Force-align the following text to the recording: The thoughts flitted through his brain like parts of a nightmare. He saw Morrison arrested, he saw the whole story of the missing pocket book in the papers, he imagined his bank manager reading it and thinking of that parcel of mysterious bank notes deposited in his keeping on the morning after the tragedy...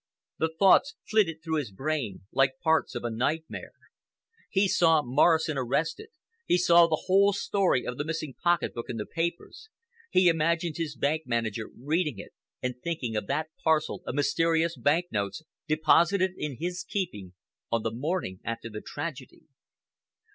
The 0.39 0.49
thoughts 0.57 0.95
flitted 1.07 1.43
through 1.43 1.57
his 1.57 1.71
brain 1.71 2.21
like 2.31 2.57
parts 2.57 2.95
of 2.95 3.03
a 3.03 3.11
nightmare. 3.11 3.73
He 4.49 4.67
saw 4.67 5.03
Morrison 5.03 5.59
arrested, 5.59 6.07
he 6.47 6.57
saw 6.57 6.87
the 6.87 7.03
whole 7.05 7.33
story 7.33 7.85
of 7.85 7.97
the 7.99 8.03
missing 8.03 8.33
pocket 8.33 8.73
book 8.73 8.87
in 8.89 8.97
the 8.97 9.05
papers, 9.05 9.69
he 10.09 10.27
imagined 10.27 10.77
his 10.77 10.95
bank 10.95 11.27
manager 11.27 11.69
reading 11.79 12.17
it 12.17 12.33
and 12.63 12.81
thinking 12.83 13.15
of 13.15 13.27
that 13.27 13.51
parcel 13.63 14.01
of 14.07 14.15
mysterious 14.15 14.75
bank 14.75 15.05
notes 15.11 15.43
deposited 15.67 16.31
in 16.35 16.57
his 16.59 16.83
keeping 16.83 17.33
on 17.71 17.83
the 17.83 17.91
morning 17.93 18.39
after 18.43 18.71
the 18.71 18.81
tragedy... 18.81 19.43